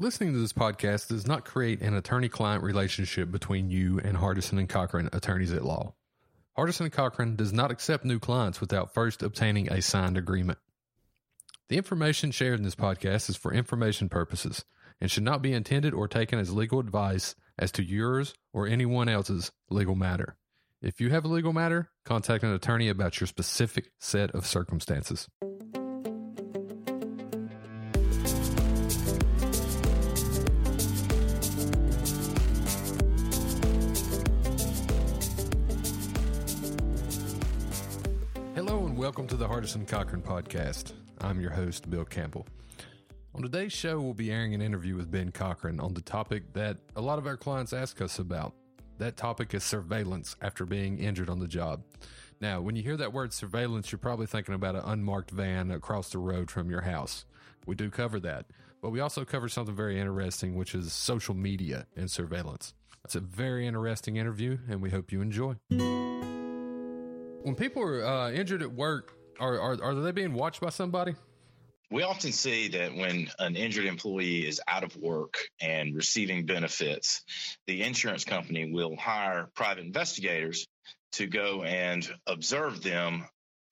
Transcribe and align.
Listening 0.00 0.32
to 0.32 0.38
this 0.38 0.54
podcast 0.54 1.08
does 1.08 1.26
not 1.26 1.44
create 1.44 1.82
an 1.82 1.92
attorney 1.92 2.30
client 2.30 2.62
relationship 2.62 3.30
between 3.30 3.68
you 3.68 4.00
and 4.02 4.16
Hardison 4.16 4.58
and 4.58 4.66
Cochran, 4.66 5.10
attorneys 5.12 5.52
at 5.52 5.62
law. 5.62 5.92
Hardison 6.56 6.80
and 6.80 6.92
Cochran 6.92 7.36
does 7.36 7.52
not 7.52 7.70
accept 7.70 8.06
new 8.06 8.18
clients 8.18 8.62
without 8.62 8.94
first 8.94 9.22
obtaining 9.22 9.70
a 9.70 9.82
signed 9.82 10.16
agreement. 10.16 10.58
The 11.68 11.76
information 11.76 12.30
shared 12.30 12.58
in 12.58 12.62
this 12.62 12.74
podcast 12.74 13.28
is 13.28 13.36
for 13.36 13.52
information 13.52 14.08
purposes 14.08 14.64
and 15.02 15.10
should 15.10 15.22
not 15.22 15.42
be 15.42 15.52
intended 15.52 15.92
or 15.92 16.08
taken 16.08 16.38
as 16.38 16.50
legal 16.50 16.80
advice 16.80 17.34
as 17.58 17.70
to 17.72 17.84
yours 17.84 18.32
or 18.54 18.66
anyone 18.66 19.10
else's 19.10 19.52
legal 19.68 19.96
matter. 19.96 20.38
If 20.80 21.02
you 21.02 21.10
have 21.10 21.26
a 21.26 21.28
legal 21.28 21.52
matter, 21.52 21.90
contact 22.06 22.42
an 22.42 22.54
attorney 22.54 22.88
about 22.88 23.20
your 23.20 23.26
specific 23.26 23.90
set 23.98 24.30
of 24.30 24.46
circumstances. 24.46 25.28
Welcome 39.10 39.26
to 39.26 39.34
the 39.34 39.48
Hardison 39.48 39.88
Cochran 39.88 40.22
podcast. 40.22 40.92
I'm 41.20 41.40
your 41.40 41.50
host, 41.50 41.90
Bill 41.90 42.04
Campbell. 42.04 42.46
On 43.34 43.42
today's 43.42 43.72
show, 43.72 44.00
we'll 44.00 44.14
be 44.14 44.30
airing 44.30 44.54
an 44.54 44.62
interview 44.62 44.94
with 44.94 45.10
Ben 45.10 45.32
Cochran 45.32 45.80
on 45.80 45.94
the 45.94 46.00
topic 46.00 46.52
that 46.52 46.76
a 46.94 47.00
lot 47.00 47.18
of 47.18 47.26
our 47.26 47.36
clients 47.36 47.72
ask 47.72 48.00
us 48.00 48.20
about. 48.20 48.54
That 48.98 49.16
topic 49.16 49.52
is 49.52 49.64
surveillance 49.64 50.36
after 50.40 50.64
being 50.64 51.00
injured 51.00 51.28
on 51.28 51.40
the 51.40 51.48
job. 51.48 51.82
Now, 52.40 52.60
when 52.60 52.76
you 52.76 52.84
hear 52.84 52.96
that 52.98 53.12
word 53.12 53.32
surveillance, 53.32 53.90
you're 53.90 53.98
probably 53.98 54.26
thinking 54.26 54.54
about 54.54 54.76
an 54.76 54.82
unmarked 54.84 55.32
van 55.32 55.72
across 55.72 56.10
the 56.10 56.18
road 56.18 56.48
from 56.48 56.70
your 56.70 56.82
house. 56.82 57.24
We 57.66 57.74
do 57.74 57.90
cover 57.90 58.20
that, 58.20 58.46
but 58.80 58.90
we 58.90 59.00
also 59.00 59.24
cover 59.24 59.48
something 59.48 59.74
very 59.74 59.98
interesting, 59.98 60.54
which 60.54 60.72
is 60.72 60.92
social 60.92 61.34
media 61.34 61.88
and 61.96 62.08
surveillance. 62.08 62.74
It's 63.04 63.16
a 63.16 63.20
very 63.20 63.66
interesting 63.66 64.18
interview, 64.18 64.58
and 64.68 64.80
we 64.80 64.90
hope 64.90 65.10
you 65.10 65.20
enjoy. 65.20 65.56
When 67.42 67.54
people 67.54 67.82
are 67.82 68.04
uh, 68.04 68.30
injured 68.32 68.60
at 68.60 68.70
work, 68.70 69.14
are, 69.38 69.58
are 69.58 69.82
are 69.82 69.94
they 69.94 70.12
being 70.12 70.34
watched 70.34 70.60
by 70.60 70.68
somebody? 70.68 71.14
We 71.90 72.02
often 72.02 72.32
see 72.32 72.68
that 72.68 72.94
when 72.94 73.30
an 73.38 73.56
injured 73.56 73.86
employee 73.86 74.46
is 74.46 74.60
out 74.68 74.84
of 74.84 74.94
work 74.96 75.38
and 75.60 75.96
receiving 75.96 76.44
benefits, 76.44 77.24
the 77.66 77.82
insurance 77.82 78.24
company 78.24 78.70
will 78.70 78.94
hire 78.94 79.48
private 79.54 79.84
investigators 79.84 80.66
to 81.12 81.26
go 81.26 81.62
and 81.62 82.06
observe 82.26 82.82
them 82.82 83.24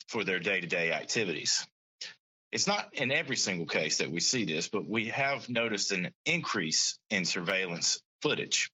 for 0.09 0.25
their 0.25 0.41
day 0.41 0.61
to 0.61 0.67
day 0.67 0.91
activities. 0.91 1.67
It's 2.51 2.67
not 2.67 2.89
in 2.95 3.13
every 3.13 3.37
single 3.37 3.67
case 3.67 3.99
that 3.99 4.11
we 4.11 4.21
see 4.21 4.47
this, 4.47 4.69
but 4.69 4.89
we 4.89 5.09
have 5.09 5.49
noticed 5.51 5.93
an 5.93 6.11
increase 6.25 6.99
in 7.11 7.27
surveillance 7.27 8.01
footage 8.23 8.71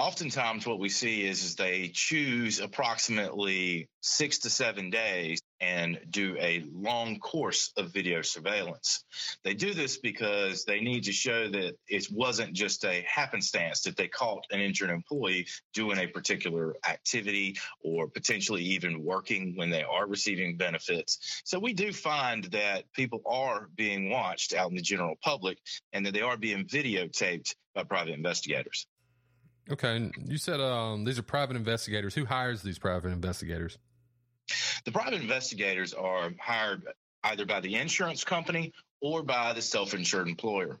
oftentimes 0.00 0.66
what 0.66 0.78
we 0.78 0.88
see 0.88 1.26
is, 1.26 1.44
is 1.44 1.56
they 1.56 1.90
choose 1.92 2.58
approximately 2.58 3.86
six 4.00 4.38
to 4.38 4.50
seven 4.50 4.88
days 4.88 5.42
and 5.60 6.00
do 6.08 6.38
a 6.40 6.64
long 6.72 7.18
course 7.18 7.70
of 7.76 7.92
video 7.92 8.22
surveillance. 8.22 9.04
They 9.44 9.52
do 9.52 9.74
this 9.74 9.98
because 9.98 10.64
they 10.64 10.80
need 10.80 11.04
to 11.04 11.12
show 11.12 11.50
that 11.50 11.74
it 11.86 12.06
wasn't 12.10 12.54
just 12.54 12.82
a 12.86 13.04
happenstance 13.06 13.82
that 13.82 13.98
they 13.98 14.08
caught 14.08 14.46
an 14.50 14.60
injured 14.60 14.88
employee 14.88 15.46
doing 15.74 15.98
a 15.98 16.06
particular 16.06 16.76
activity 16.88 17.58
or 17.84 18.08
potentially 18.08 18.62
even 18.62 19.04
working 19.04 19.54
when 19.54 19.68
they 19.68 19.82
are 19.82 20.06
receiving 20.06 20.56
benefits. 20.56 21.42
So 21.44 21.58
we 21.58 21.74
do 21.74 21.92
find 21.92 22.44
that 22.44 22.90
people 22.94 23.20
are 23.26 23.68
being 23.76 24.08
watched 24.08 24.54
out 24.54 24.70
in 24.70 24.76
the 24.76 24.82
general 24.82 25.16
public 25.22 25.58
and 25.92 26.06
that 26.06 26.14
they 26.14 26.22
are 26.22 26.38
being 26.38 26.64
videotaped 26.64 27.54
by 27.74 27.84
private 27.84 28.14
investigators. 28.14 28.86
Okay, 29.70 30.10
you 30.24 30.38
said 30.38 30.60
um, 30.60 31.04
these 31.04 31.18
are 31.18 31.22
private 31.22 31.56
investigators. 31.56 32.14
Who 32.14 32.24
hires 32.24 32.62
these 32.62 32.78
private 32.78 33.12
investigators? 33.12 33.78
The 34.84 34.92
private 34.92 35.20
investigators 35.20 35.94
are 35.94 36.32
hired 36.40 36.82
either 37.24 37.46
by 37.46 37.60
the 37.60 37.76
insurance 37.76 38.24
company 38.24 38.72
or 39.00 39.22
by 39.22 39.52
the 39.52 39.62
self-insured 39.62 40.28
employer. 40.28 40.78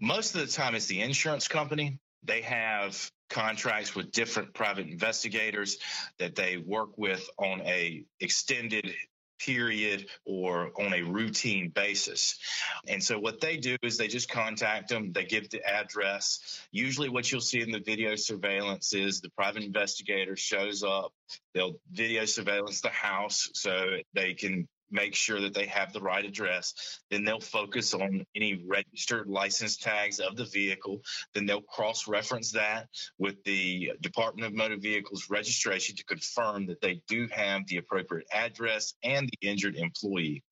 Most 0.00 0.34
of 0.34 0.40
the 0.42 0.52
time, 0.52 0.74
it's 0.74 0.86
the 0.86 1.00
insurance 1.00 1.48
company. 1.48 1.98
They 2.24 2.42
have 2.42 3.10
contracts 3.30 3.94
with 3.94 4.10
different 4.10 4.54
private 4.54 4.88
investigators 4.88 5.78
that 6.18 6.34
they 6.34 6.56
work 6.56 6.96
with 6.96 7.28
on 7.38 7.60
a 7.62 8.04
extended 8.20 8.92
period 9.38 10.06
or 10.24 10.70
on 10.78 10.92
a 10.92 11.02
routine 11.02 11.70
basis. 11.70 12.38
And 12.86 13.02
so 13.02 13.18
what 13.18 13.40
they 13.40 13.56
do 13.56 13.76
is 13.82 13.96
they 13.96 14.08
just 14.08 14.28
contact 14.28 14.88
them, 14.88 15.12
they 15.12 15.24
give 15.24 15.50
the 15.50 15.62
address. 15.64 16.60
Usually 16.72 17.08
what 17.08 17.30
you'll 17.30 17.40
see 17.40 17.60
in 17.60 17.70
the 17.70 17.80
video 17.80 18.16
surveillance 18.16 18.92
is 18.94 19.20
the 19.20 19.30
private 19.30 19.62
investigator 19.62 20.36
shows 20.36 20.82
up, 20.82 21.12
they'll 21.54 21.76
video 21.90 22.24
surveillance 22.24 22.80
the 22.80 22.88
house 22.88 23.48
so 23.54 23.96
they 24.14 24.34
can 24.34 24.68
make 24.90 25.14
sure 25.14 25.40
that 25.40 25.54
they 25.54 25.66
have 25.66 25.92
the 25.92 26.00
right 26.00 26.24
address. 26.24 27.00
Then 27.10 27.24
they'll 27.24 27.40
focus 27.40 27.94
on 27.94 28.24
any 28.34 28.64
registered 28.66 29.28
license 29.28 29.76
tags 29.76 30.20
of 30.20 30.36
the 30.36 30.44
vehicle. 30.44 31.00
Then 31.34 31.46
they'll 31.46 31.62
cross 31.62 32.08
reference 32.08 32.52
that 32.52 32.88
with 33.18 33.42
the 33.44 33.92
Department 34.00 34.46
of 34.46 34.54
Motor 34.54 34.78
Vehicles 34.78 35.28
registration 35.30 35.96
to 35.96 36.04
confirm 36.04 36.66
that 36.66 36.80
they 36.80 37.02
do 37.08 37.28
have 37.30 37.66
the 37.66 37.78
appropriate 37.78 38.26
address 38.32 38.94
and 39.02 39.28
the 39.28 39.48
injured 39.48 39.76
employee. 39.76 40.42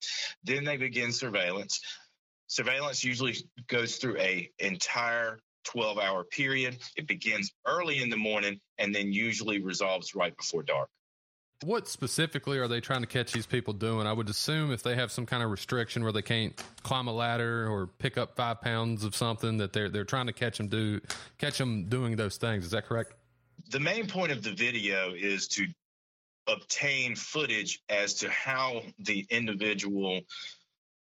Then 0.43 0.63
they 0.63 0.77
begin 0.77 1.11
surveillance. 1.11 1.81
Surveillance 2.47 3.03
usually 3.03 3.35
goes 3.67 3.97
through 3.97 4.17
a 4.17 4.49
entire 4.59 5.39
12 5.65 5.97
hour 5.97 6.23
period. 6.23 6.77
It 6.95 7.07
begins 7.07 7.51
early 7.65 8.01
in 8.01 8.09
the 8.09 8.17
morning 8.17 8.59
and 8.77 8.95
then 8.95 9.11
usually 9.11 9.61
resolves 9.61 10.15
right 10.15 10.35
before 10.35 10.63
dark. 10.63 10.89
What 11.63 11.87
specifically 11.87 12.59
are 12.59 12.67
they 12.67 12.81
trying 12.81 13.01
to 13.01 13.07
catch 13.07 13.31
these 13.31 13.47
people 13.47 13.73
doing? 13.73 14.05
I 14.05 14.13
would 14.13 14.29
assume 14.29 14.71
if 14.71 14.83
they 14.83 14.95
have 14.95 15.11
some 15.11 15.25
kind 15.25 15.41
of 15.41 15.49
restriction 15.49 16.03
where 16.03 16.11
they 16.11 16.21
can't 16.21 16.55
climb 16.83 17.07
a 17.07 17.13
ladder 17.13 17.67
or 17.67 17.87
pick 17.87 18.15
up 18.15 18.35
five 18.35 18.61
pounds 18.61 19.03
of 19.03 19.15
something, 19.15 19.57
that 19.57 19.73
they're 19.73 19.89
they're 19.89 20.05
trying 20.05 20.27
to 20.27 20.33
catch 20.33 20.57
them 20.57 20.67
do 20.67 21.01
catch 21.39 21.57
them 21.57 21.85
doing 21.89 22.15
those 22.15 22.37
things. 22.37 22.63
Is 22.63 22.71
that 22.71 22.85
correct? 22.85 23.13
The 23.71 23.79
main 23.79 24.07
point 24.07 24.31
of 24.31 24.43
the 24.43 24.51
video 24.51 25.13
is 25.15 25.47
to 25.49 25.65
obtain 26.47 27.15
footage 27.15 27.81
as 27.89 28.13
to 28.15 28.29
how 28.29 28.83
the 28.99 29.25
individual 29.31 30.21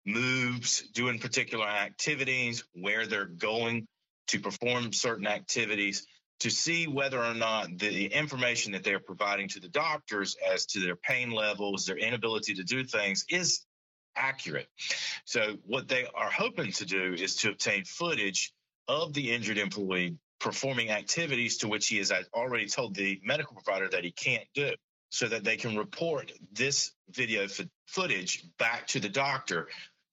moves, 0.06 0.82
doing 0.94 1.20
particular 1.20 1.68
activities, 1.68 2.64
where 2.74 3.06
they're 3.06 3.26
going 3.26 3.86
to 4.28 4.40
perform 4.40 4.94
certain 4.94 5.28
activities 5.28 6.08
to 6.40 6.50
see 6.50 6.88
whether 6.88 7.24
or 7.24 7.34
not 7.34 7.78
the 7.78 8.06
information 8.08 8.72
that 8.74 8.84
they're 8.84 9.00
providing 9.00 9.48
to 9.50 9.60
the 9.60 9.70
doctors 9.70 10.36
as 10.54 10.66
to 10.68 10.80
their 10.80 10.96
pain 10.96 11.32
levels, 11.32 11.86
their 11.86 11.98
inability 11.98 12.54
to 12.56 12.64
do 12.64 12.84
things 12.84 13.26
is 13.30 13.66
accurate. 14.16 14.68
So, 15.26 15.58
what 15.66 15.88
they 15.88 16.08
are 16.14 16.30
hoping 16.30 16.72
to 16.74 16.86
do 16.86 17.14
is 17.14 17.36
to 17.38 17.50
obtain 17.50 17.84
footage 17.86 18.54
of 18.88 19.14
the 19.14 19.32
injured 19.32 19.58
employee 19.58 20.18
performing 20.40 20.92
activities 20.92 21.58
to 21.58 21.68
which 21.68 21.88
he 21.88 21.98
has 21.98 22.12
already 22.34 22.68
told 22.68 22.96
the 22.96 23.20
medical 23.24 23.56
provider 23.56 23.90
that 23.90 24.04
he 24.04 24.12
can't 24.12 24.48
do 24.54 24.72
so 25.10 25.28
that 25.28 25.44
they 25.44 25.58
can 25.58 25.78
report 25.78 26.32
this 26.52 26.92
video 27.10 27.48
footage 27.88 28.44
back 28.60 28.86
to 28.88 29.00
the 29.00 29.10
doctor 29.10 29.68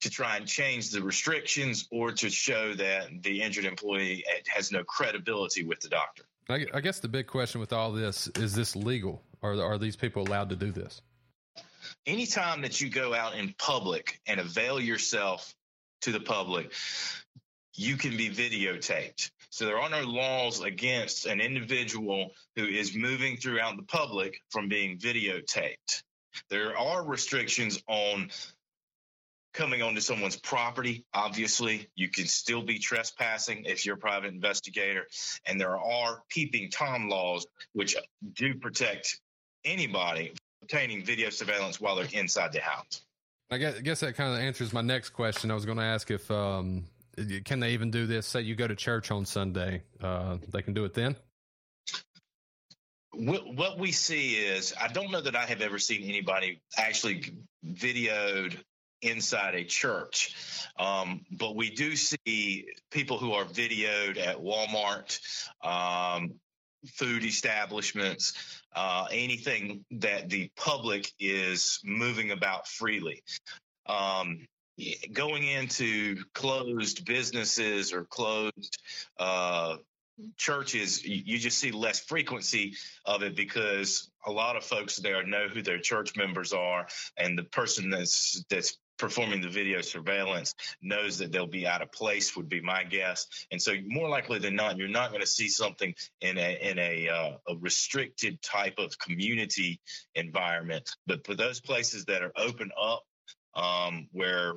to 0.05 0.11
try 0.11 0.37
and 0.37 0.47
change 0.47 0.91
the 0.91 1.03
restrictions 1.03 1.89
or 1.91 2.13
to 2.13 2.29
show 2.29 2.75
that 2.75 3.23
the 3.23 3.41
injured 3.41 3.65
employee 3.65 4.23
eh, 4.29 4.41
has 4.49 4.71
no 4.71 4.85
credibility 4.85 5.65
with 5.65 5.81
the 5.81 5.89
doctor. 5.89 6.25
I 6.47 6.81
guess 6.83 7.01
the 7.01 7.09
big 7.09 7.27
question 7.27 7.59
with 7.59 7.73
all 7.73 7.91
this 7.91 8.29
is 8.37 8.55
this 8.55 8.77
legal? 8.77 9.23
Are, 9.43 9.59
are 9.63 9.79
these 9.79 9.97
people 9.97 10.23
allowed 10.23 10.51
to 10.51 10.57
do 10.57 10.73
this? 10.73 11.01
Anytime 12.07 12.61
that 12.63 12.83
you 12.83 12.91
go 12.91 13.15
out 13.15 13.35
in 13.35 13.55
public 13.59 14.21
and 14.27 14.39
avail 14.39 14.79
yourself 14.79 15.55
to 16.03 16.13
the 16.13 16.21
public, 16.21 16.75
you 17.75 17.97
can 17.97 18.15
be 18.19 18.29
videotaped. 18.29 19.31
So 19.49 19.65
there 19.65 19.79
are 19.79 19.89
no 19.89 20.03
laws 20.03 20.61
against 20.61 21.25
an 21.25 21.41
individual 21.41 22.33
who 22.57 22.67
is 22.67 22.95
moving 22.95 23.39
throughout 23.39 23.79
the 23.79 23.85
public 23.85 24.39
from 24.51 24.69
being 24.69 24.99
videotaped. 24.99 26.03
There 26.51 26.77
are 26.77 27.03
restrictions 27.03 27.83
on 27.89 28.29
coming 29.55 29.83
onto 29.83 30.01
someone's 30.01 30.37
property. 30.37 31.05
Obviously, 31.15 31.89
you 31.95 32.09
can 32.09 32.27
still 32.27 32.63
be 32.63 32.79
trespassing 32.79 33.65
if 33.65 33.87
you're 33.87 33.95
a 33.95 33.99
private 33.99 34.35
investigator. 34.35 35.07
And 35.47 35.61
there 35.61 35.79
are 35.79 36.23
peeping 36.29 36.71
Tom 36.71 37.09
laws, 37.09 37.47
which 37.73 37.97
do 38.35 38.57
protect 38.57 39.21
anybody 39.65 40.35
obtaining 40.61 41.05
video 41.05 41.31
surveillance 41.31 41.81
while 41.81 41.97
they're 41.97 42.09
inside 42.13 42.53
the 42.53 42.61
house. 42.61 43.03
I 43.51 43.59
guess, 43.59 43.77
I 43.77 43.81
guess 43.81 44.01
that 44.01 44.17
kind 44.17 44.35
of 44.35 44.41
answers 44.41 44.73
my 44.73 44.81
next 44.81 45.11
question. 45.11 45.51
I 45.51 45.55
was 45.55 45.65
going 45.65 45.79
to 45.79 45.85
ask 45.85 46.11
if 46.11 46.29
um, 46.31 46.85
can 47.45 47.61
they 47.61 47.71
even 47.71 47.91
do 47.91 48.07
this? 48.07 48.27
Say 48.27 48.41
you 48.41 48.57
go 48.57 48.67
to 48.67 48.75
church 48.75 49.11
on 49.11 49.25
Sunday, 49.25 49.83
uh, 50.03 50.39
they 50.53 50.63
can 50.63 50.75
do 50.75 50.85
it 50.85 50.95
then. 50.95 51.17
What 53.17 53.79
we 53.79 53.93
see 53.93 54.35
is, 54.35 54.75
I 54.81 54.89
don't 54.89 55.13
know 55.13 55.21
that 55.21 55.37
I 55.37 55.45
have 55.45 55.61
ever 55.61 55.79
seen 55.79 56.03
anybody 56.03 56.61
actually 56.77 57.37
videoed 57.65 58.57
inside 59.05 59.55
a 59.55 59.65
church. 59.65 60.35
Um, 60.79 61.25
but 61.31 61.57
we 61.57 61.71
do 61.71 61.97
see 61.97 62.67
people 62.91 63.19
who 63.19 63.33
are 63.33 63.45
videoed 63.45 64.19
at 64.19 64.39
Walmart, 64.39 65.19
um, 65.63 66.35
food 66.95 67.25
establishments, 67.25 68.63
uh, 68.75 69.07
anything 69.11 69.85
that 69.93 70.29
the 70.29 70.51
public 70.57 71.13
is 71.19 71.81
moving 71.85 72.31
about 72.31 72.67
freely. 72.67 73.23
Um, 73.87 74.47
going 75.13 75.45
into 75.47 76.17
closed 76.35 77.05
businesses 77.05 77.93
or 77.93 78.05
closed 78.05 78.79
uh, 79.19 79.77
churches, 80.37 81.05
you 81.05 81.39
just 81.39 81.59
see 81.59 81.71
less 81.71 82.01
frequency 82.01 82.75
of 83.05 83.23
it 83.23 83.37
because 83.37 84.11
a 84.27 84.31
lot 84.33 84.57
of 84.57 84.65
folks 84.65 84.97
there 84.97 85.25
know 85.25 85.49
who 85.49 85.63
their 85.63 85.79
church 85.79 86.17
members 86.17 86.53
are, 86.53 86.87
and 87.17 87.39
the 87.39 87.45
person 87.45 87.91
that's 87.91 88.45
that's 88.49 88.77
performing 88.99 89.41
the 89.41 89.49
video 89.49 89.81
surveillance 89.81 90.55
knows 90.83 91.19
that 91.19 91.33
they'll 91.33 91.47
be 91.47 91.67
out 91.67 91.83
of 91.83 91.93
place 91.93 92.37
would 92.37 92.49
be 92.49 92.61
my 92.61 92.85
guess. 92.85 93.27
And 93.51 93.61
so 93.61 93.75
more 93.87 94.09
likely 94.09 94.39
than 94.39 94.55
not 94.55 94.77
you're 94.79 94.89
not 94.89 95.11
going 95.11 95.21
to 95.21 95.27
see 95.27 95.49
something 95.49 95.95
in 96.21 96.39
a 96.39 96.71
in 96.71 96.79
a, 96.79 97.09
uh, 97.09 97.33
a 97.49 97.57
restricted 97.57 98.41
type 98.43 98.75
of 98.79 98.99
community 98.99 99.81
environment. 100.15 100.89
But 101.07 101.27
for 101.27 101.35
those 101.35 101.61
places 101.61 102.05
that 102.07 102.23
are 102.23 102.33
open 102.37 102.71
up 102.81 103.03
um, 103.55 104.09
where 104.13 104.55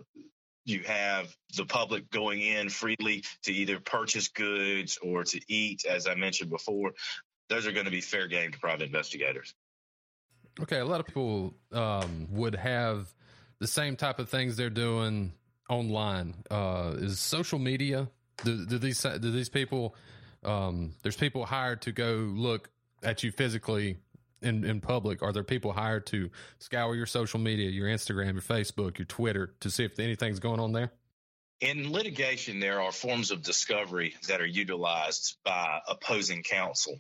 you 0.66 0.82
have 0.82 1.34
the 1.56 1.66
public 1.66 2.10
going 2.12 2.42
in 2.42 2.70
freely 2.70 3.24
to 3.44 3.54
either 3.54 3.80
purchase 3.80 4.28
goods 4.28 4.98
or 5.02 5.24
to 5.24 5.40
eat 5.48 5.86
as 5.86 6.08
i 6.08 6.16
mentioned 6.16 6.50
before 6.50 6.92
those 7.50 7.66
are 7.66 7.72
going 7.72 7.86
to 7.86 7.92
be 7.92 8.02
fair 8.02 8.28
game 8.28 8.52
to 8.52 8.60
private 8.60 8.86
investigators. 8.86 9.54
Okay 10.60 10.80
a 10.80 10.86
lot 10.86 11.00
of 11.00 11.06
people 11.06 11.54
um, 11.72 12.28
would 12.32 12.56
have 12.56 13.14
the 13.60 13.68
same 13.68 13.96
type 13.96 14.20
of 14.20 14.30
things 14.30 14.58
they're 14.58 14.70
doing 14.70 15.34
online. 15.70 16.36
Uh, 16.50 16.94
is 16.98 17.20
social 17.20 17.60
media? 17.60 18.10
Do, 18.44 18.66
do 18.66 18.78
these 18.78 19.02
do 19.02 19.32
these 19.32 19.50
people? 19.50 19.96
Um, 20.44 20.94
there's 21.02 21.18
people 21.18 21.46
hired 21.46 21.82
to 21.84 21.92
go 21.92 22.14
look 22.14 22.70
at 23.04 23.24
you 23.24 23.32
physically 23.32 23.98
in, 24.42 24.64
in 24.64 24.82
public? 24.82 25.22
Are 25.24 25.32
there 25.32 25.44
people 25.44 25.74
hired 25.74 26.06
to 26.08 26.30
scour 26.60 26.96
your 26.96 27.06
social 27.06 27.40
media, 27.40 27.70
your 27.70 27.88
Instagram, 27.88 28.34
your 28.34 28.42
Facebook, 28.42 28.98
your 28.98 29.06
Twitter 29.06 29.54
to 29.62 29.70
see 29.70 29.84
if 29.84 30.00
anything's 30.00 30.40
going 30.40 30.60
on 30.60 30.72
there? 30.72 30.92
In 31.60 31.92
litigation, 31.92 32.60
there 32.60 32.82
are 32.82 32.92
forms 32.92 33.32
of 33.32 33.42
discovery 33.42 34.14
that 34.28 34.42
are 34.42 34.46
utilized 34.46 35.38
by 35.44 35.80
opposing 35.88 36.44
counsel 36.44 37.00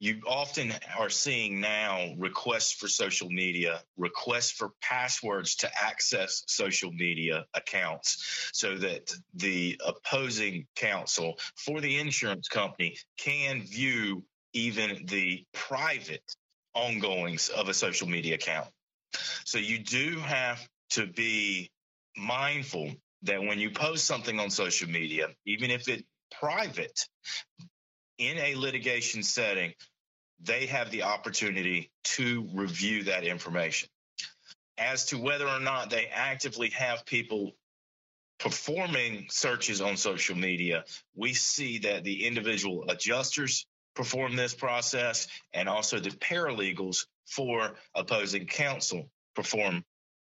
you 0.00 0.20
often 0.26 0.72
are 0.98 1.10
seeing 1.10 1.60
now 1.60 2.14
requests 2.16 2.72
for 2.72 2.88
social 2.88 3.28
media, 3.28 3.80
requests 3.96 4.50
for 4.50 4.72
passwords 4.80 5.56
to 5.56 5.70
access 5.80 6.42
social 6.46 6.92
media 6.92 7.44
accounts 7.54 8.50
so 8.52 8.76
that 8.76 9.12
the 9.34 9.80
opposing 9.84 10.66
counsel 10.76 11.38
for 11.56 11.80
the 11.80 11.98
insurance 11.98 12.48
company 12.48 12.96
can 13.16 13.62
view 13.62 14.24
even 14.52 15.04
the 15.06 15.44
private 15.52 16.24
ongoings 16.74 17.48
of 17.48 17.68
a 17.68 17.74
social 17.74 18.08
media 18.08 18.34
account. 18.34 18.68
So 19.44 19.58
you 19.58 19.78
do 19.78 20.18
have 20.20 20.66
to 20.90 21.06
be 21.06 21.70
mindful 22.16 22.92
that 23.22 23.42
when 23.42 23.58
you 23.58 23.70
post 23.70 24.04
something 24.04 24.38
on 24.38 24.50
social 24.50 24.88
media, 24.88 25.28
even 25.44 25.70
if 25.70 25.88
it's 25.88 26.02
private, 26.30 27.00
in 28.18 28.38
a 28.38 28.54
litigation 28.56 29.22
setting, 29.22 29.72
they 30.40 30.66
have 30.66 30.90
the 30.90 31.04
opportunity 31.04 31.90
to 32.04 32.48
review 32.54 33.04
that 33.04 33.24
information. 33.24 33.88
As 34.76 35.06
to 35.06 35.18
whether 35.18 35.48
or 35.48 35.60
not 35.60 35.90
they 35.90 36.06
actively 36.06 36.70
have 36.70 37.04
people 37.04 37.52
performing 38.38 39.26
searches 39.30 39.80
on 39.80 39.96
social 39.96 40.36
media, 40.36 40.84
we 41.16 41.34
see 41.34 41.78
that 41.78 42.04
the 42.04 42.26
individual 42.26 42.84
adjusters 42.88 43.66
perform 43.94 44.36
this 44.36 44.54
process 44.54 45.26
and 45.52 45.68
also 45.68 45.98
the 45.98 46.10
paralegals 46.10 47.06
for 47.26 47.74
opposing 47.94 48.46
counsel 48.46 49.10
perform 49.34 49.84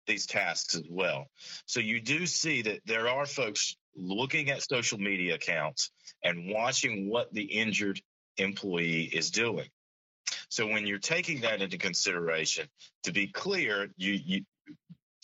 these 0.07 0.27
tasks 0.27 0.75
as 0.75 0.85
well. 0.89 1.27
So 1.67 1.81
you 1.81 2.01
do 2.01 2.25
see 2.27 2.63
that 2.63 2.81
there 2.87 3.09
are 3.09 3.27
folks 3.27 3.77
looking 3.99 4.51
at 4.51 4.63
social 4.63 4.99
media 4.99 5.35
accounts 5.35 5.91
and 6.23 6.51
watching 6.51 7.11
what 7.11 7.33
the 7.33 7.43
injured 7.43 8.01
employee 8.37 9.03
is 9.03 9.31
doing. 9.31 9.69
So 10.49 10.67
when 10.67 10.87
you're 10.87 10.99
taking 10.99 11.43
that 11.43 11.61
into 11.61 11.79
consideration, 11.79 12.69
to 13.05 13.13
be 13.13 13.27
clear, 13.27 13.89
you, 13.97 14.13
you 14.13 14.45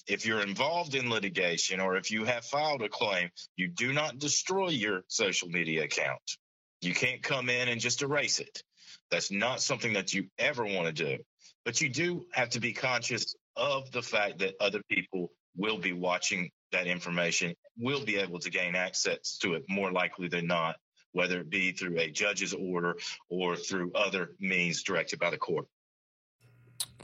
if 0.06 0.26
you're 0.26 0.42
involved 0.42 0.94
in 0.94 1.10
litigation 1.10 1.80
or 1.80 1.96
if 1.96 2.10
you 2.10 2.24
have 2.24 2.44
filed 2.44 2.82
a 2.82 2.88
claim, 2.88 3.30
you 3.56 3.68
do 3.68 3.92
not 3.92 4.18
destroy 4.18 4.68
your 4.68 5.02
social 5.08 5.48
media 5.48 5.84
account. 5.84 6.36
You 6.82 6.92
can't 6.92 7.22
come 7.22 7.48
in 7.48 7.68
and 7.68 7.80
just 7.80 8.02
erase 8.02 8.40
it. 8.40 8.62
That's 9.10 9.30
not 9.30 9.62
something 9.62 9.94
that 9.94 10.12
you 10.12 10.26
ever 10.38 10.64
want 10.64 10.86
to 10.86 10.92
do. 10.92 11.22
But 11.64 11.80
you 11.80 11.88
do 11.88 12.26
have 12.32 12.50
to 12.50 12.60
be 12.60 12.72
conscious 12.72 13.34
of 13.56 13.90
the 13.92 14.02
fact 14.02 14.40
that 14.40 14.54
other 14.60 14.82
people 14.90 15.30
will 15.56 15.78
be 15.78 15.92
watching 15.92 16.50
that 16.74 16.86
information, 16.86 17.54
will 17.78 18.04
be 18.04 18.16
able 18.16 18.38
to 18.40 18.50
gain 18.50 18.74
access 18.74 19.38
to 19.38 19.54
it 19.54 19.64
more 19.68 19.90
likely 19.90 20.28
than 20.28 20.46
not, 20.46 20.76
whether 21.12 21.40
it 21.40 21.50
be 21.50 21.72
through 21.72 21.98
a 21.98 22.10
judge's 22.10 22.52
order 22.52 22.96
or 23.28 23.56
through 23.56 23.92
other 23.94 24.30
means 24.38 24.82
directed 24.82 25.18
by 25.18 25.30
the 25.30 25.38
court. 25.38 25.66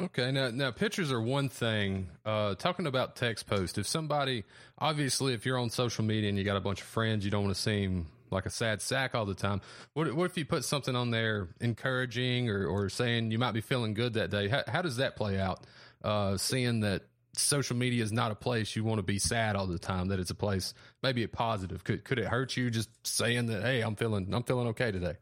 Okay, 0.00 0.30
now 0.30 0.50
now 0.50 0.70
pictures 0.70 1.12
are 1.12 1.20
one 1.20 1.48
thing. 1.48 2.08
Uh, 2.24 2.54
talking 2.54 2.86
about 2.86 3.16
text 3.16 3.46
post, 3.46 3.76
if 3.76 3.86
somebody 3.86 4.44
obviously 4.78 5.34
if 5.34 5.44
you're 5.44 5.58
on 5.58 5.70
social 5.70 6.04
media 6.04 6.28
and 6.28 6.38
you 6.38 6.44
got 6.44 6.56
a 6.56 6.60
bunch 6.60 6.80
of 6.80 6.86
friends, 6.86 7.24
you 7.24 7.30
don't 7.30 7.44
want 7.44 7.54
to 7.54 7.60
seem 7.60 8.06
like 8.30 8.46
a 8.46 8.50
sad 8.50 8.80
sack 8.80 9.14
all 9.14 9.26
the 9.26 9.34
time. 9.34 9.60
What 9.92 10.12
what 10.14 10.24
if 10.24 10.36
you 10.38 10.44
put 10.44 10.64
something 10.64 10.96
on 10.96 11.10
there 11.10 11.48
encouraging 11.60 12.48
or 12.48 12.66
or 12.66 12.88
saying 12.88 13.30
you 13.30 13.38
might 13.38 13.52
be 13.52 13.60
feeling 13.60 13.94
good 13.94 14.14
that 14.14 14.30
day? 14.30 14.48
How, 14.48 14.62
how 14.66 14.82
does 14.82 14.96
that 14.96 15.16
play 15.16 15.38
out? 15.38 15.66
Uh, 16.02 16.38
seeing 16.38 16.80
that 16.80 17.02
social 17.34 17.76
media 17.76 18.02
is 18.02 18.12
not 18.12 18.30
a 18.30 18.34
place 18.34 18.74
you 18.74 18.84
want 18.84 18.98
to 18.98 19.02
be 19.02 19.18
sad 19.18 19.56
all 19.56 19.66
the 19.66 19.78
time. 19.78 20.08
That 20.08 20.20
it's 20.20 20.30
a 20.30 20.34
place 20.34 20.74
maybe 21.02 21.22
a 21.22 21.28
positive. 21.28 21.84
Could 21.84 22.04
could 22.04 22.18
it 22.18 22.26
hurt 22.26 22.56
you 22.56 22.70
just 22.70 22.90
saying 23.06 23.46
that? 23.46 23.62
Hey, 23.62 23.80
I'm 23.80 23.96
feeling 23.96 24.32
I'm 24.32 24.42
feeling 24.42 24.68
okay 24.68 24.90
today. 24.90 25.16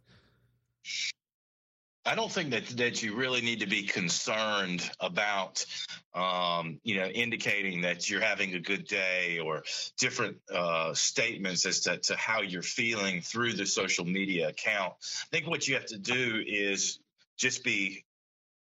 I 2.08 2.14
don't 2.14 2.32
think 2.32 2.50
that 2.50 2.66
that 2.78 3.02
you 3.02 3.16
really 3.16 3.42
need 3.42 3.60
to 3.60 3.66
be 3.66 3.82
concerned 3.82 4.88
about, 4.98 5.66
um, 6.14 6.80
you 6.82 6.96
know, 6.96 7.04
indicating 7.04 7.82
that 7.82 8.08
you're 8.08 8.22
having 8.22 8.54
a 8.54 8.60
good 8.60 8.86
day 8.86 9.40
or 9.40 9.64
different 9.98 10.38
uh, 10.50 10.94
statements 10.94 11.66
as 11.66 11.80
to, 11.80 11.98
to 11.98 12.16
how 12.16 12.40
you're 12.40 12.62
feeling 12.62 13.20
through 13.20 13.52
the 13.52 13.66
social 13.66 14.06
media 14.06 14.48
account. 14.48 14.94
I 15.02 15.36
think 15.36 15.48
what 15.48 15.68
you 15.68 15.74
have 15.74 15.84
to 15.86 15.98
do 15.98 16.42
is 16.46 16.98
just 17.36 17.62
be 17.62 18.06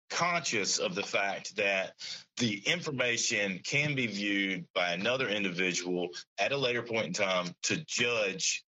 conscious 0.09 0.79
of 0.79 0.95
the 0.95 1.03
fact 1.03 1.55
that 1.57 1.93
the 2.37 2.61
information 2.65 3.59
can 3.63 3.95
be 3.95 4.07
viewed 4.07 4.65
by 4.73 4.93
another 4.93 5.27
individual 5.27 6.09
at 6.37 6.51
a 6.51 6.57
later 6.57 6.81
point 6.81 7.07
in 7.07 7.13
time 7.13 7.47
to 7.63 7.83
judge 7.85 8.63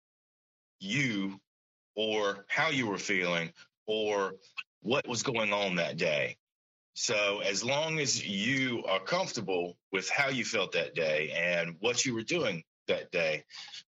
you 0.79 1.39
or 1.95 2.45
how 2.47 2.69
you 2.69 2.87
were 2.87 2.97
feeling 2.97 3.51
or 3.87 4.33
what 4.81 5.07
was 5.07 5.23
going 5.23 5.53
on 5.53 5.75
that 5.75 5.97
day. 5.97 6.37
So, 6.93 7.39
as 7.39 7.63
long 7.63 7.99
as 7.99 8.25
you 8.25 8.83
are 8.85 8.99
comfortable 8.99 9.77
with 9.91 10.09
how 10.09 10.29
you 10.29 10.43
felt 10.43 10.73
that 10.73 10.95
day 10.95 11.31
and 11.31 11.75
what 11.79 12.05
you 12.05 12.13
were 12.13 12.23
doing 12.23 12.63
that 12.89 13.11
day, 13.11 13.43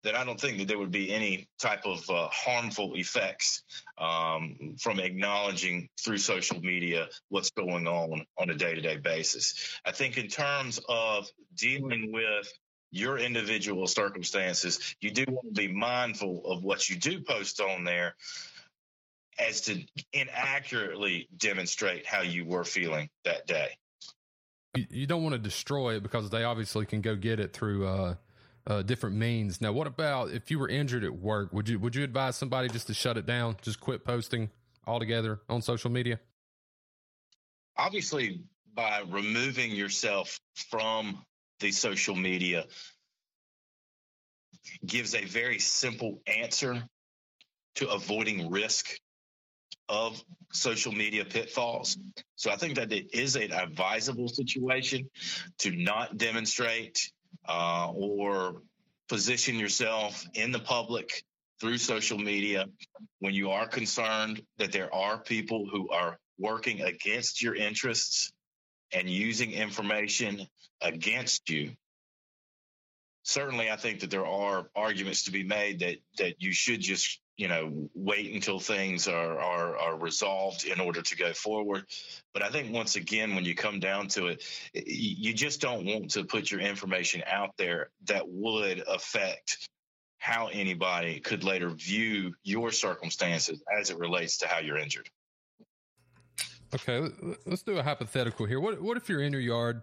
then 0.04 0.14
I 0.14 0.24
don't 0.24 0.40
think 0.40 0.58
that 0.58 0.68
there 0.68 0.78
would 0.78 0.92
be 0.92 1.12
any 1.12 1.48
type 1.58 1.84
of 1.84 2.08
uh, 2.08 2.28
harmful 2.30 2.94
effects 2.94 3.62
um, 3.98 4.76
from 4.78 5.00
acknowledging 5.00 5.88
through 5.98 6.18
social 6.18 6.60
media 6.60 7.08
what's 7.30 7.50
going 7.50 7.88
on 7.88 8.24
on 8.38 8.50
a 8.50 8.54
day 8.54 8.74
to 8.74 8.80
day 8.80 8.98
basis. 8.98 9.80
I 9.84 9.92
think, 9.92 10.18
in 10.18 10.28
terms 10.28 10.80
of 10.88 11.26
dealing 11.56 12.12
with 12.12 12.52
your 12.90 13.18
individual 13.18 13.86
circumstances, 13.86 14.94
you 15.00 15.10
do 15.10 15.24
want 15.28 15.54
to 15.54 15.60
be 15.60 15.72
mindful 15.72 16.42
of 16.46 16.62
what 16.62 16.88
you 16.88 16.96
do 16.96 17.20
post 17.20 17.60
on 17.60 17.84
there 17.84 18.14
as 19.38 19.62
to 19.62 19.82
inaccurately 20.12 21.28
demonstrate 21.36 22.06
how 22.06 22.22
you 22.22 22.44
were 22.44 22.64
feeling 22.64 23.08
that 23.24 23.46
day. 23.46 23.68
You, 24.90 25.06
don't 25.06 25.22
want 25.22 25.32
to 25.32 25.38
destroy 25.38 25.96
it 25.96 26.02
because 26.02 26.30
they 26.30 26.44
obviously 26.44 26.86
can 26.86 27.00
go 27.00 27.16
get 27.16 27.40
it 27.40 27.52
through 27.52 27.86
uh, 27.86 28.14
uh, 28.68 28.82
different 28.82 29.16
means. 29.16 29.60
Now, 29.60 29.72
what 29.72 29.86
about 29.86 30.30
if 30.30 30.50
you 30.50 30.58
were 30.58 30.68
injured 30.68 31.02
at 31.02 31.14
work? 31.14 31.52
Would 31.52 31.68
you 31.68 31.78
would 31.78 31.96
you 31.96 32.04
advise 32.04 32.36
somebody 32.36 32.68
just 32.68 32.86
to 32.88 32.94
shut 32.94 33.16
it 33.16 33.26
down, 33.26 33.56
just 33.62 33.80
quit 33.80 34.04
posting 34.04 34.50
altogether 34.86 35.40
on 35.48 35.62
social 35.62 35.90
media? 35.90 36.20
Obviously, 37.76 38.42
by 38.74 39.02
removing 39.08 39.72
yourself 39.72 40.38
from 40.70 41.24
the 41.60 41.72
social 41.72 42.14
media 42.14 42.66
gives 44.84 45.14
a 45.14 45.24
very 45.24 45.58
simple 45.58 46.20
answer 46.26 46.82
to 47.76 47.88
avoiding 47.88 48.50
risk 48.50 48.98
of 49.88 50.22
social 50.52 50.92
media 50.92 51.24
pitfalls. 51.24 51.96
So 52.36 52.50
I 52.50 52.56
think 52.56 52.74
that 52.74 52.92
it 52.92 53.14
is 53.14 53.36
an 53.36 53.52
advisable 53.52 54.28
situation 54.28 55.08
to 55.60 55.70
not 55.70 56.18
demonstrate 56.18 57.10
uh, 57.48 57.90
or 57.92 58.62
position 59.08 59.56
yourself 59.56 60.24
in 60.34 60.52
the 60.52 60.58
public 60.58 61.24
through 61.60 61.78
social 61.78 62.18
media 62.18 62.66
when 63.20 63.34
you 63.34 63.50
are 63.50 63.66
concerned 63.66 64.42
that 64.58 64.70
there 64.70 64.94
are 64.94 65.18
people 65.18 65.66
who 65.70 65.88
are 65.90 66.18
working 66.38 66.82
against 66.82 67.42
your 67.42 67.54
interests 67.54 68.30
and 68.92 69.08
using 69.08 69.52
information 69.52 70.46
against 70.80 71.50
you. 71.50 71.72
Certainly 73.22 73.70
i 73.70 73.76
think 73.76 74.00
that 74.00 74.10
there 74.10 74.26
are 74.26 74.70
arguments 74.74 75.24
to 75.24 75.30
be 75.30 75.42
made 75.42 75.80
that 75.80 75.98
that 76.16 76.36
you 76.38 76.52
should 76.52 76.80
just 76.80 77.20
you 77.38 77.46
know 77.46 77.88
wait 77.94 78.34
until 78.34 78.58
things 78.58 79.08
are, 79.08 79.38
are 79.38 79.78
are 79.78 79.96
resolved 79.96 80.66
in 80.66 80.80
order 80.80 81.00
to 81.00 81.16
go 81.16 81.32
forward. 81.32 81.84
But 82.34 82.42
i 82.42 82.50
think 82.50 82.74
once 82.74 82.96
again 82.96 83.34
when 83.34 83.44
you 83.44 83.54
come 83.54 83.80
down 83.80 84.08
to 84.08 84.26
it 84.26 84.44
you 84.74 85.32
just 85.32 85.60
don't 85.62 85.86
want 85.86 86.10
to 86.10 86.24
put 86.24 86.50
your 86.50 86.60
information 86.60 87.22
out 87.26 87.56
there 87.56 87.90
that 88.04 88.28
would 88.28 88.82
affect 88.86 89.68
how 90.18 90.48
anybody 90.48 91.20
could 91.20 91.44
later 91.44 91.70
view 91.70 92.34
your 92.42 92.72
circumstances 92.72 93.62
as 93.72 93.90
it 93.90 93.98
relates 93.98 94.38
to 94.38 94.48
how 94.48 94.58
you're 94.58 94.76
injured. 94.76 95.08
Okay 96.74 97.08
let's 97.46 97.62
do 97.62 97.78
a 97.78 97.82
hypothetical 97.82 98.46
here. 98.46 98.60
What 98.60 98.82
what 98.82 98.96
if 98.96 99.08
you're 99.08 99.22
in 99.22 99.32
your 99.32 99.40
yard 99.40 99.82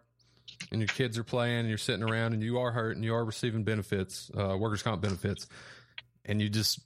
and 0.71 0.81
your 0.81 0.89
kids 0.89 1.17
are 1.17 1.24
playing 1.24 1.62
and 1.62 1.69
you're 1.69 1.77
sitting 1.77 2.03
around 2.03 2.33
and 2.33 2.43
you 2.43 2.59
are 2.59 2.71
hurt 2.71 2.97
and 2.97 3.05
you 3.05 3.15
are 3.15 3.24
receiving 3.24 3.63
benefits 3.63 4.29
uh, 4.38 4.57
workers 4.57 4.83
comp 4.83 5.01
benefits 5.01 5.47
and 6.25 6.41
you 6.41 6.50
just 6.50 6.79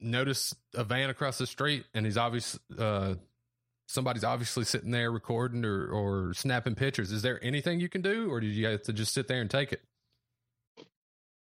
notice 0.00 0.54
a 0.74 0.84
van 0.84 1.10
across 1.10 1.38
the 1.38 1.46
street 1.46 1.84
and 1.94 2.04
he's 2.06 2.16
obvious 2.16 2.58
uh, 2.78 3.14
somebody's 3.86 4.24
obviously 4.24 4.64
sitting 4.64 4.90
there 4.90 5.10
recording 5.10 5.64
or, 5.64 5.88
or 5.88 6.34
snapping 6.34 6.74
pictures 6.74 7.12
is 7.12 7.22
there 7.22 7.42
anything 7.42 7.80
you 7.80 7.88
can 7.88 8.02
do 8.02 8.30
or 8.30 8.40
do 8.40 8.46
you 8.46 8.66
have 8.66 8.82
to 8.82 8.92
just 8.92 9.12
sit 9.12 9.28
there 9.28 9.40
and 9.40 9.50
take 9.50 9.72
it 9.72 9.80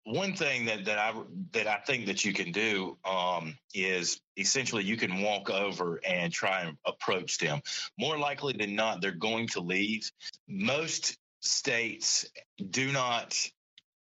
one 0.06 0.34
thing 0.34 0.66
that, 0.66 0.86
that 0.86 1.00
I 1.00 1.14
that 1.54 1.66
I 1.66 1.78
think 1.78 2.06
that 2.06 2.24
you 2.24 2.32
can 2.32 2.52
do 2.52 2.96
um, 3.04 3.58
is 3.74 4.22
essentially 4.38 4.84
you 4.84 4.98
can 4.98 5.22
walk 5.22 5.50
over 5.50 6.00
and 6.06 6.32
try 6.32 6.62
and 6.62 6.78
approach 6.86 7.40
them. 7.40 7.60
More 7.98 8.18
likely 8.18 8.54
than 8.54 8.76
not, 8.76 9.02
they're 9.02 9.12
going 9.12 9.48
to 9.50 9.62
leave. 9.62 10.12
Most 10.48 11.18
states 11.42 12.26
do 12.70 12.92
not 12.92 13.36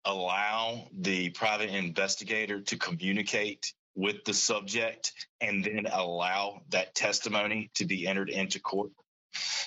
allow 0.04 0.88
the 0.96 1.30
private 1.30 1.70
investigator 1.70 2.60
to 2.60 2.78
communicate 2.78 3.74
with 3.94 4.24
the 4.24 4.34
subject 4.34 5.12
and 5.40 5.64
then 5.64 5.86
allow 5.90 6.62
that 6.70 6.94
testimony 6.94 7.70
to 7.74 7.84
be 7.84 8.06
entered 8.06 8.30
into 8.30 8.60
court. 8.60 8.90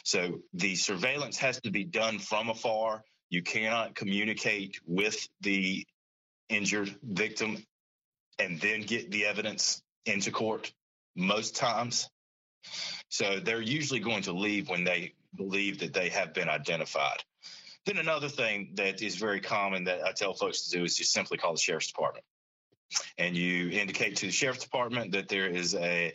So 0.03 0.39
the 0.53 0.75
surveillance 0.75 1.37
has 1.37 1.59
to 1.61 1.71
be 1.71 1.83
done 1.83 2.19
from 2.19 2.49
afar. 2.49 3.03
You 3.29 3.41
cannot 3.41 3.95
communicate 3.95 4.79
with 4.85 5.27
the 5.41 5.85
injured 6.49 6.95
victim 7.01 7.63
and 8.39 8.59
then 8.59 8.81
get 8.81 9.11
the 9.11 9.25
evidence 9.25 9.81
into 10.05 10.31
court 10.31 10.71
most 11.15 11.55
times. 11.55 12.09
So 13.09 13.39
they're 13.39 13.61
usually 13.61 13.99
going 13.99 14.23
to 14.23 14.33
leave 14.33 14.69
when 14.69 14.83
they 14.83 15.13
believe 15.35 15.79
that 15.79 15.93
they 15.93 16.09
have 16.09 16.33
been 16.33 16.49
identified. 16.49 17.23
Then 17.85 17.97
another 17.97 18.29
thing 18.29 18.71
that 18.75 19.01
is 19.01 19.15
very 19.15 19.41
common 19.41 19.85
that 19.85 20.03
I 20.05 20.13
tell 20.13 20.33
folks 20.33 20.69
to 20.69 20.77
do 20.77 20.83
is 20.83 20.95
just 20.95 21.11
simply 21.11 21.37
call 21.37 21.53
the 21.53 21.59
sheriff's 21.59 21.87
department 21.87 22.25
and 23.17 23.35
you 23.35 23.69
indicate 23.69 24.17
to 24.17 24.27
the 24.27 24.31
sheriff's 24.31 24.63
department 24.63 25.11
that 25.11 25.27
there 25.27 25.47
is 25.47 25.75
a 25.75 26.13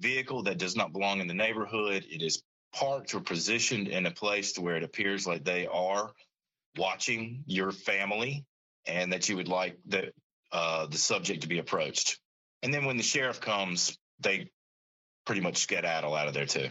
vehicle 0.00 0.42
that 0.44 0.58
does 0.58 0.76
not 0.76 0.92
belong 0.92 1.20
in 1.20 1.26
the 1.26 1.34
neighborhood, 1.34 2.04
it 2.10 2.22
is 2.22 2.42
parked 2.72 3.14
or 3.14 3.20
positioned 3.20 3.88
in 3.88 4.06
a 4.06 4.10
place 4.10 4.52
to 4.52 4.60
where 4.60 4.76
it 4.76 4.82
appears 4.82 5.26
like 5.26 5.44
they 5.44 5.66
are 5.66 6.12
watching 6.76 7.42
your 7.46 7.72
family 7.72 8.44
and 8.86 9.12
that 9.12 9.28
you 9.28 9.36
would 9.36 9.48
like 9.48 9.78
the 9.86 10.12
uh, 10.52 10.86
the 10.86 10.98
subject 10.98 11.42
to 11.42 11.48
be 11.48 11.58
approached. 11.58 12.18
And 12.62 12.74
then 12.74 12.84
when 12.84 12.96
the 12.96 13.02
sheriff 13.02 13.40
comes, 13.40 13.96
they 14.18 14.50
pretty 15.24 15.40
much 15.40 15.58
skedaddle 15.58 16.14
out 16.14 16.28
of 16.28 16.34
there 16.34 16.46
too. 16.46 16.68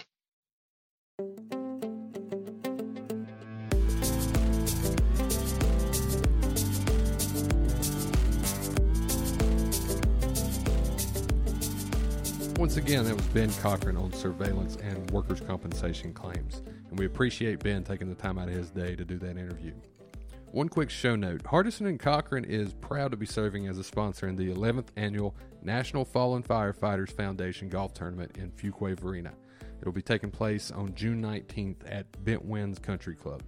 Once 12.59 12.75
again, 12.75 13.05
that 13.05 13.15
was 13.15 13.25
Ben 13.27 13.49
Cochran 13.53 13.95
on 13.95 14.11
surveillance 14.11 14.75
and 14.83 15.09
workers' 15.11 15.39
compensation 15.39 16.13
claims. 16.13 16.61
And 16.89 16.99
we 16.99 17.05
appreciate 17.05 17.63
Ben 17.63 17.85
taking 17.85 18.09
the 18.09 18.15
time 18.15 18.37
out 18.37 18.49
of 18.49 18.53
his 18.53 18.69
day 18.69 18.97
to 18.97 19.05
do 19.05 19.17
that 19.19 19.37
interview. 19.37 19.71
One 20.51 20.67
quick 20.67 20.89
show 20.89 21.15
note 21.15 21.41
Hardison 21.43 21.87
and 21.87 21.97
Cochran 21.97 22.43
is 22.43 22.73
proud 22.73 23.11
to 23.11 23.17
be 23.17 23.25
serving 23.25 23.69
as 23.69 23.77
a 23.77 23.83
sponsor 23.83 24.27
in 24.27 24.35
the 24.35 24.53
11th 24.53 24.87
annual 24.97 25.37
National 25.63 26.03
Fallen 26.03 26.43
Firefighters 26.43 27.13
Foundation 27.13 27.69
Golf 27.69 27.93
Tournament 27.93 28.35
in 28.37 28.51
Fuquay-Varina. 28.51 29.31
It 29.79 29.85
will 29.85 29.93
be 29.93 30.01
taking 30.01 30.29
place 30.29 30.69
on 30.69 30.93
June 30.95 31.21
19th 31.21 31.89
at 31.89 32.11
Bentwinds 32.25 32.81
Country 32.81 33.15
Club. 33.15 33.41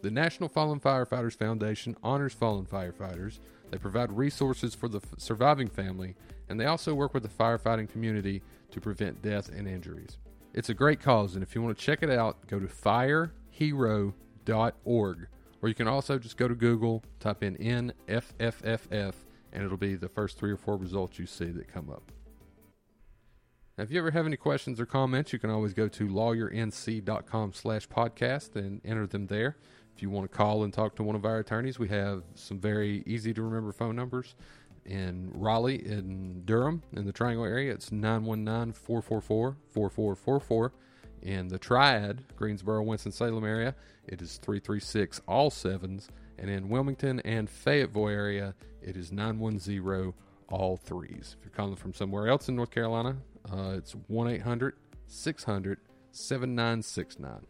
The 0.00 0.12
National 0.12 0.48
Fallen 0.48 0.78
Firefighters 0.78 1.36
Foundation 1.36 1.96
honors 2.04 2.34
fallen 2.34 2.66
firefighters. 2.66 3.40
They 3.70 3.78
provide 3.78 4.12
resources 4.12 4.74
for 4.74 4.88
the 4.88 5.00
surviving 5.18 5.68
family 5.68 6.14
and 6.48 6.60
they 6.60 6.66
also 6.66 6.94
work 6.94 7.14
with 7.14 7.22
the 7.22 7.28
firefighting 7.28 7.88
community 7.88 8.42
to 8.70 8.80
prevent 8.80 9.22
death 9.22 9.48
and 9.48 9.66
injuries. 9.66 10.18
It's 10.52 10.68
a 10.68 10.74
great 10.74 11.00
cause, 11.00 11.34
and 11.34 11.42
if 11.42 11.54
you 11.54 11.62
want 11.62 11.76
to 11.76 11.84
check 11.84 12.02
it 12.02 12.10
out, 12.10 12.46
go 12.46 12.60
to 12.60 12.66
firehero.org, 12.66 13.32
or 15.62 15.68
you 15.68 15.74
can 15.74 15.88
also 15.88 16.18
just 16.18 16.36
go 16.36 16.46
to 16.46 16.54
Google, 16.54 17.02
type 17.18 17.42
in 17.42 17.56
NFFFF, 17.56 19.14
and 19.52 19.64
it'll 19.64 19.76
be 19.76 19.96
the 19.96 20.08
first 20.08 20.38
three 20.38 20.52
or 20.52 20.56
four 20.56 20.76
results 20.76 21.18
you 21.18 21.26
see 21.26 21.46
that 21.46 21.66
come 21.72 21.90
up. 21.90 22.12
Now, 23.76 23.82
if 23.82 23.90
you 23.90 23.98
ever 23.98 24.12
have 24.12 24.26
any 24.26 24.36
questions 24.36 24.78
or 24.78 24.86
comments, 24.86 25.32
you 25.32 25.40
can 25.40 25.50
always 25.50 25.74
go 25.74 25.88
to 25.88 26.06
lawyernc.com 26.06 27.52
slash 27.52 27.88
podcast 27.88 28.54
and 28.54 28.80
enter 28.84 29.08
them 29.08 29.26
there. 29.26 29.56
If 29.94 30.02
you 30.02 30.10
want 30.10 30.30
to 30.30 30.36
call 30.36 30.64
and 30.64 30.72
talk 30.72 30.96
to 30.96 31.02
one 31.02 31.16
of 31.16 31.24
our 31.24 31.38
attorneys, 31.38 31.78
we 31.78 31.88
have 31.88 32.22
some 32.34 32.58
very 32.58 33.02
easy 33.06 33.32
to 33.34 33.42
remember 33.42 33.72
phone 33.72 33.96
numbers 33.96 34.34
in 34.84 35.30
Raleigh, 35.34 35.86
in 35.86 36.42
Durham, 36.44 36.82
in 36.92 37.06
the 37.06 37.12
Triangle 37.12 37.44
area, 37.44 37.72
it's 37.72 37.90
919 37.90 38.72
444 38.72 39.56
4444. 39.70 40.72
In 41.22 41.48
the 41.48 41.58
Triad, 41.58 42.22
Greensboro, 42.36 42.82
Winston-Salem 42.82 43.44
area, 43.44 43.74
it 44.06 44.20
is 44.20 44.36
336 44.38 45.22
all 45.26 45.50
sevens. 45.50 46.08
And 46.38 46.50
in 46.50 46.68
Wilmington 46.68 47.20
and 47.20 47.48
Fayetteville 47.48 48.08
area, 48.08 48.54
it 48.82 48.96
is 48.96 49.10
910 49.10 50.12
all 50.48 50.76
threes. 50.76 51.36
If 51.38 51.46
you're 51.46 51.54
calling 51.54 51.76
from 51.76 51.94
somewhere 51.94 52.28
else 52.28 52.50
in 52.50 52.56
North 52.56 52.70
Carolina, 52.70 53.16
uh, 53.50 53.74
it's 53.76 53.92
1 54.08 54.28
800 54.28 54.74
600 55.06 55.78
7969. 56.10 57.46